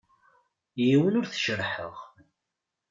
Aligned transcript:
Yiwen 0.85 1.17
ur 1.19 1.25
t-jerrḥeɣ. 1.27 1.95